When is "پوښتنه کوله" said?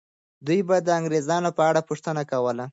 1.89-2.65